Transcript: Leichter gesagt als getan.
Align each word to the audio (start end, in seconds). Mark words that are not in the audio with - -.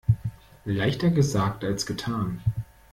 Leichter 0.65 1.11
gesagt 1.11 1.63
als 1.63 1.85
getan. 1.85 2.41